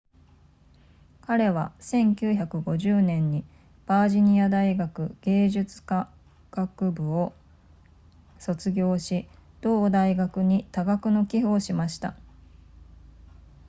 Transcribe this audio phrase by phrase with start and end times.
[1.21, 3.45] 彼は1950年に
[3.85, 6.09] バージニア大学芸術科
[6.49, 7.33] 学部を
[8.39, 9.27] 卒業し
[9.61, 12.15] 同大学に多額の寄付をしました